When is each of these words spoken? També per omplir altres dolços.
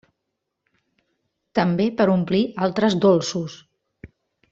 També 1.59 1.85
per 1.99 2.07
omplir 2.13 2.41
altres 2.69 2.97
dolços. 3.05 3.59